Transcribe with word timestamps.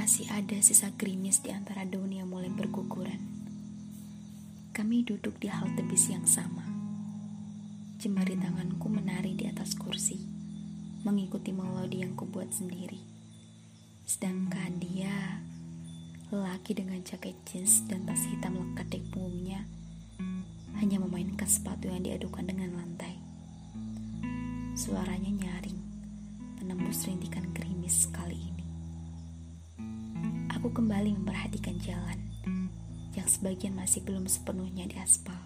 Masih 0.00 0.32
ada 0.32 0.56
sisa 0.64 0.88
gerimis 0.96 1.44
di 1.44 1.52
antara 1.52 1.84
daun 1.84 2.08
yang 2.08 2.32
mulai 2.32 2.48
berguguran. 2.48 3.20
Kami 4.72 5.04
duduk 5.04 5.36
di 5.36 5.52
halte 5.52 5.84
bis 5.84 6.08
yang 6.08 6.24
sama. 6.24 6.64
Jemari 8.00 8.32
tanganku 8.32 8.88
menari 8.88 9.36
di 9.36 9.44
atas 9.44 9.76
kursi, 9.76 10.16
mengikuti 11.04 11.52
melodi 11.52 12.00
yang 12.00 12.16
kubuat 12.16 12.48
sendiri. 12.48 12.96
Sedangkan 14.08 14.80
dia, 14.80 15.44
lelaki 16.32 16.80
dengan 16.80 17.04
jaket 17.04 17.36
jeans 17.44 17.84
dan 17.84 18.08
tas 18.08 18.24
hitam 18.24 18.56
lekat 18.56 18.88
di 18.88 19.04
punggungnya, 19.04 19.68
hanya 20.80 20.96
memainkan 20.96 21.44
sepatu 21.44 21.92
yang 21.92 22.00
diadukan 22.00 22.48
dengan 22.48 22.72
lantai. 22.72 23.20
Suaranya 24.80 25.28
nyaring, 25.28 25.80
menembus 26.56 27.04
rintikan 27.04 27.52
gerimis 27.52 28.08
kali 28.08 28.40
ini. 28.40 28.59
Aku 30.60 30.76
kembali 30.76 31.16
memperhatikan 31.16 31.80
jalan 31.80 32.20
yang 33.16 33.24
sebagian 33.24 33.72
masih 33.72 34.04
belum 34.04 34.28
sepenuhnya 34.28 34.84
diaspal. 34.92 35.40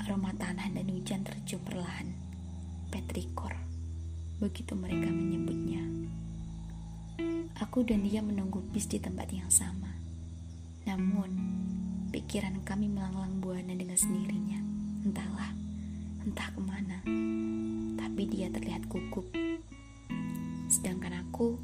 Aroma 0.00 0.32
tanah 0.40 0.72
dan 0.72 0.88
hujan 0.88 1.20
tercium 1.20 1.60
perlahan. 1.60 2.16
Petrikor, 2.88 3.52
begitu 4.40 4.72
mereka 4.72 5.04
menyebutnya. 5.04 5.84
Aku 7.60 7.84
dan 7.84 8.08
dia 8.08 8.24
menunggu 8.24 8.64
bis 8.72 8.88
di 8.88 8.96
tempat 8.96 9.28
yang 9.28 9.52
sama. 9.52 10.00
Namun, 10.88 11.36
pikiran 12.08 12.56
kami 12.64 12.88
melanglang 12.88 13.36
buana 13.44 13.76
dengan 13.76 14.00
sendirinya. 14.00 14.64
Entahlah, 15.04 15.52
entah 16.24 16.48
ke 16.56 16.60
mana 16.64 17.04
tapi 18.00 18.32
dia 18.32 18.48
terlihat 18.48 18.88
gugup. 18.88 19.28
Sedangkan 20.72 21.20
aku, 21.20 21.60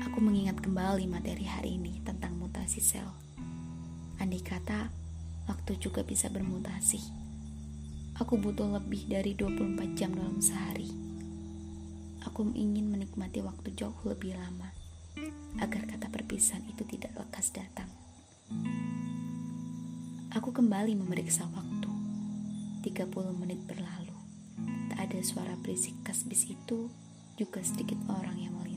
aku 0.00 0.18
mengingat 0.18 0.58
kembali 0.58 1.06
materi 1.06 1.46
hari 1.46 1.78
ini 1.78 2.02
tentang 2.02 2.34
mutasi 2.40 2.82
sel. 2.82 3.06
Andai 4.18 4.42
kata, 4.42 4.90
waktu 5.46 5.78
juga 5.78 6.02
bisa 6.02 6.26
bermutasi. 6.30 6.98
Aku 8.18 8.38
butuh 8.38 8.70
lebih 8.74 9.06
dari 9.06 9.34
24 9.38 9.98
jam 9.98 10.14
dalam 10.14 10.38
sehari. 10.42 10.90
Aku 12.26 12.46
ingin 12.54 12.90
menikmati 12.90 13.44
waktu 13.44 13.74
jauh 13.76 13.94
lebih 14.06 14.34
lama, 14.34 14.74
agar 15.62 15.86
kata 15.86 16.10
perpisahan 16.10 16.64
itu 16.66 16.82
tidak 16.88 17.14
lekas 17.14 17.54
datang. 17.54 17.90
Aku 20.34 20.50
kembali 20.50 20.98
memeriksa 20.98 21.46
waktu. 21.54 21.90
30 22.82 23.10
menit 23.38 23.62
berlalu 23.64 24.04
ada 25.04 25.20
suara 25.20 25.52
berisik 25.60 25.94
kas 26.00 26.24
bis 26.24 26.48
itu 26.48 26.88
juga 27.36 27.60
sedikit 27.60 28.00
orang 28.08 28.40
yang 28.40 28.56
melintas. 28.56 28.73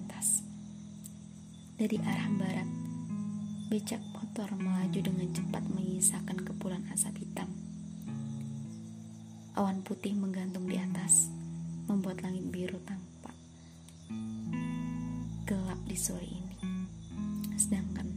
Dari 1.78 1.94
arah 2.02 2.25
barat, 2.42 2.66
becak 3.70 4.02
motor 4.09 4.50
melaju 4.58 4.97
dengan 4.97 5.30
cepat 5.30 5.61
menyisakan 5.70 6.42
kepulan 6.42 6.81
asap 6.89 7.22
hitam. 7.22 7.45
Awan 9.53 9.86
putih 9.86 10.17
menggantung 10.17 10.66
di 10.66 10.73
atas, 10.81 11.30
membuat 11.86 12.25
langit 12.25 12.50
biru 12.50 12.81
tampak 12.81 13.38
gelap 15.45 15.78
di 15.86 15.94
sore 15.94 16.25
ini. 16.25 16.58
Sedangkan 17.61 18.09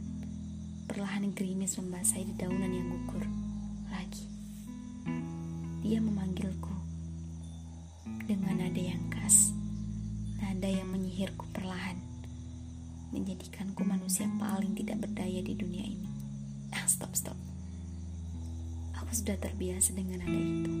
perlahan 0.89 1.29
gerimis 1.29 1.77
membasahi 1.77 2.33
dedaunan 2.33 2.73
yang 2.73 2.89
gugur 2.89 3.29
lagi. 3.93 4.25
Dia 5.85 6.01
memanggilku 6.01 6.73
dengan 8.25 8.57
nada 8.57 8.81
yang 8.81 9.05
khas, 9.13 9.53
nada 10.41 10.65
yang 10.65 10.89
menyihirku 10.89 11.45
perlahan, 11.53 12.10
menjadikanku 13.11 13.83
manusia 13.83 14.25
paling 14.39 14.71
tidak 14.75 15.03
berdaya 15.03 15.43
di 15.43 15.53
dunia 15.53 15.83
ini. 15.83 16.09
Ah, 16.71 16.87
stop, 16.87 17.11
stop. 17.13 17.35
Aku 18.95 19.11
sudah 19.11 19.35
terbiasa 19.35 19.91
dengan 19.91 20.23
nada 20.23 20.39
itu. 20.39 20.73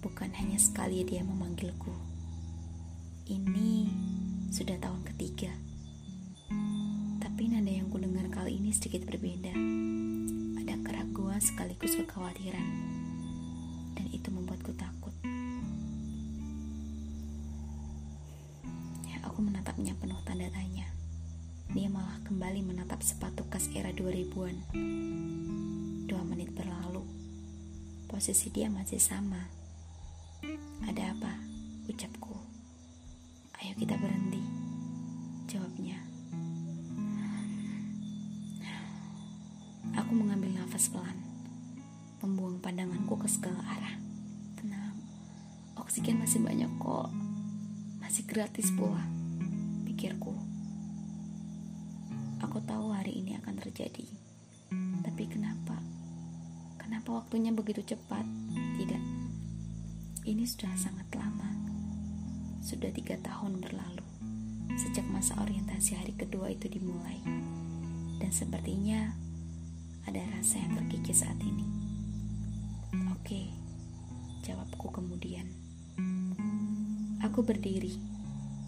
Bukan 0.00 0.30
hanya 0.36 0.56
sekali 0.56 1.04
dia 1.04 1.20
memanggilku. 1.24 1.92
Ini 3.28 3.88
sudah 4.52 4.76
tahun 4.80 5.04
ketiga. 5.12 5.52
Tapi 7.20 7.42
nada 7.48 7.72
yang 7.72 7.88
ku 7.88 7.96
dengar 8.00 8.28
kali 8.32 8.60
ini 8.60 8.72
sedikit 8.72 9.04
berbeda. 9.08 9.52
Ada 10.60 10.74
keraguan 10.84 11.40
sekaligus 11.40 11.96
kekhawatiran. 12.00 12.68
Dan 13.96 14.06
itu 14.12 14.28
membuatku 14.28 14.76
takut. 14.76 15.13
Aku 19.34 19.42
menatapnya 19.42 19.98
penuh 19.98 20.22
tanda 20.22 20.46
tanya. 20.46 20.86
Dia 21.74 21.90
malah 21.90 22.22
kembali 22.22 22.70
menatap 22.70 23.02
sepatu 23.02 23.42
kas 23.50 23.66
era 23.74 23.90
2000-an. 23.90 24.62
Dua 26.06 26.22
menit 26.22 26.54
berlalu. 26.54 27.02
Posisi 28.06 28.54
dia 28.54 28.70
masih 28.70 29.02
sama. 29.02 29.50
Ada 30.86 31.18
apa? 31.18 31.34
Ucapku. 31.90 32.30
Ayo 33.58 33.74
kita 33.74 33.98
berhenti. 33.98 34.38
Jawabnya. 35.50 35.98
Aku 39.98 40.14
mengambil 40.14 40.62
nafas 40.62 40.86
pelan. 40.94 41.18
Membuang 42.22 42.62
pandanganku 42.62 43.18
ke 43.18 43.26
segala 43.26 43.58
arah. 43.66 43.98
Tenang. 44.54 44.94
Oksigen 45.74 46.22
masih 46.22 46.38
banyak 46.38 46.70
kok. 46.78 47.10
Masih 47.98 48.22
gratis 48.30 48.70
pula 48.70 49.23
pikirku. 50.04 50.36
Aku 52.44 52.60
tahu 52.68 52.92
hari 52.92 53.24
ini 53.24 53.40
akan 53.40 53.56
terjadi. 53.56 54.04
Tapi 55.00 55.24
kenapa? 55.32 55.80
Kenapa 56.76 57.24
waktunya 57.24 57.48
begitu 57.56 57.80
cepat? 57.80 58.20
Tidak. 58.52 59.00
Ini 60.28 60.44
sudah 60.44 60.76
sangat 60.76 61.08
lama. 61.16 61.48
Sudah 62.60 62.92
tiga 62.92 63.16
tahun 63.24 63.64
berlalu. 63.64 64.04
Sejak 64.76 65.08
masa 65.08 65.40
orientasi 65.40 65.96
hari 65.96 66.12
kedua 66.12 66.52
itu 66.52 66.68
dimulai. 66.68 67.24
Dan 68.20 68.28
sepertinya 68.28 69.08
ada 70.04 70.20
rasa 70.36 70.60
yang 70.60 70.84
terkikis 70.84 71.24
saat 71.24 71.40
ini. 71.40 71.64
Oke, 73.08 73.48
jawabku 74.44 74.92
kemudian. 74.92 75.48
Aku 77.24 77.40
berdiri 77.40 77.96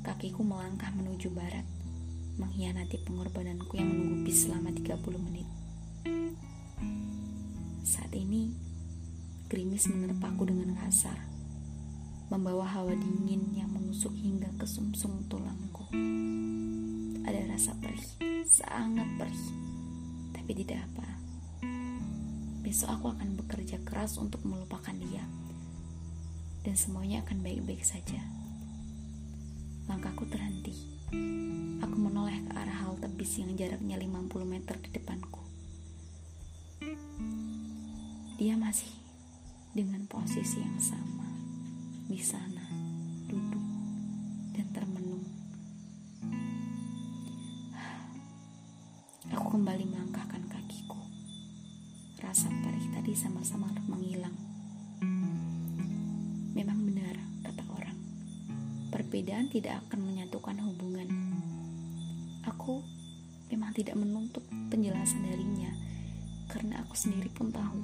Kakiku 0.06 0.46
melangkah 0.46 0.94
menuju 0.94 1.34
barat, 1.34 1.66
mengkhianati 2.38 3.02
pengorbananku 3.02 3.74
yang 3.74 3.90
menunggu 3.90 4.22
bis 4.22 4.46
selama 4.46 4.70
30 4.70 5.02
menit. 5.18 5.50
Saat 7.82 8.14
ini, 8.14 8.54
gerimis 9.50 9.90
menerpaku 9.90 10.46
dengan 10.46 10.78
kasar, 10.78 11.18
membawa 12.30 12.70
hawa 12.70 12.94
dingin 12.94 13.50
yang 13.58 13.66
menusuk 13.74 14.14
hingga 14.14 14.46
ke 14.54 14.62
sumsum 14.62 15.26
tulangku. 15.26 15.90
Ada 17.26 17.50
rasa 17.50 17.74
perih, 17.82 18.06
sangat 18.46 19.10
perih, 19.18 19.50
tapi 20.30 20.54
tidak 20.54 20.86
apa. 20.86 21.18
Besok 22.62 22.94
aku 22.94 23.06
akan 23.10 23.34
bekerja 23.42 23.82
keras 23.82 24.22
untuk 24.22 24.46
melupakan 24.46 24.94
dia, 24.94 25.26
dan 26.62 26.78
semuanya 26.78 27.26
akan 27.26 27.42
baik-baik 27.42 27.82
saja. 27.82 28.45
Langkahku 29.86 30.26
terhenti. 30.26 30.74
Aku 31.78 31.97
menoleh 31.98 32.42
ke 32.42 32.52
arah 32.58 32.86
halte 32.86 33.06
bis 33.06 33.38
yang 33.38 33.54
jaraknya 33.54 33.94
50 33.94 34.42
meter 34.42 34.74
di 34.82 34.91
depanku. 34.91 35.42
Dia 38.36 38.58
masih 38.58 38.91
dengan 39.72 40.02
posisi 40.10 40.58
yang 40.58 40.78
sama 40.82 41.27
di 42.06 42.18
sana, 42.22 42.66
duduk 43.30 43.66
dan 44.54 44.66
termenung. 44.74 45.27
Aku 49.30 49.47
kembali 49.54 49.86
melangkahkan 49.86 50.50
kakiku. 50.50 50.98
Rasa 52.22 52.50
perih 52.62 52.91
tadi 52.91 53.15
sama-sama 53.15 53.71
menghilang. 53.86 54.46
Perbedaan 59.16 59.48
tidak 59.48 59.80
akan 59.89 60.13
menyatukan 60.13 60.60
hubungan. 60.60 61.09
Aku 62.53 62.84
memang 63.48 63.72
tidak 63.72 63.97
menuntut 63.97 64.45
penjelasan 64.68 65.24
darinya 65.24 65.72
karena 66.53 66.84
aku 66.84 66.92
sendiri 66.92 67.33
pun 67.33 67.48
tahu 67.48 67.80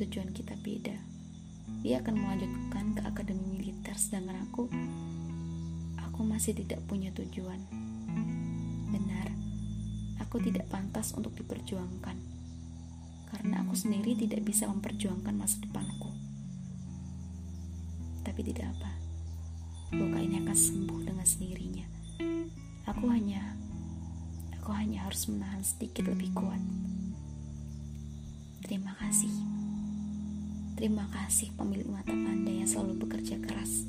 tujuan 0.00 0.32
kita 0.32 0.56
beda. 0.64 0.96
Dia 1.84 2.00
akan 2.00 2.16
melanjutkan 2.16 2.96
ke 2.96 3.04
akademi 3.04 3.44
militer 3.52 3.92
sedangkan 4.00 4.48
aku 4.48 4.72
aku 6.00 6.20
masih 6.24 6.56
tidak 6.56 6.80
punya 6.88 7.12
tujuan. 7.12 7.60
Benar, 8.96 9.28
aku 10.24 10.40
tidak 10.40 10.72
pantas 10.72 11.12
untuk 11.12 11.36
diperjuangkan 11.36 12.16
karena 13.28 13.60
aku 13.60 13.76
sendiri 13.76 14.16
tidak 14.16 14.40
bisa 14.40 14.72
memperjuangkan 14.72 15.36
masa 15.36 15.60
depanku. 15.60 16.16
Tapi 18.24 18.40
tidak 18.40 18.72
apa 18.72 19.03
luka 19.94 20.18
ini 20.18 20.42
akan 20.42 20.56
sembuh 20.56 21.00
dengan 21.06 21.26
sendirinya. 21.26 21.86
Aku 22.90 23.06
hanya 23.10 23.54
aku 24.58 24.70
hanya 24.74 25.06
harus 25.06 25.30
menahan 25.30 25.62
sedikit 25.62 26.10
lebih 26.10 26.34
kuat. 26.34 26.58
Terima 28.66 28.96
kasih. 28.98 29.30
Terima 30.74 31.06
kasih 31.14 31.54
pemilik 31.54 31.86
mata 31.86 32.10
panda 32.10 32.50
yang 32.50 32.66
selalu 32.66 33.06
bekerja 33.06 33.38
keras. 33.38 33.86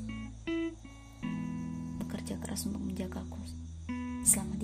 Bekerja 1.98 2.38
keras 2.38 2.68
untuk 2.70 2.84
menjagaku 2.84 3.42
selama 4.22 4.56